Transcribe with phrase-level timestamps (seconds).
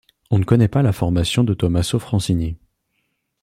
[0.31, 2.57] On ne connaît pas la formation de Tommaso Francini.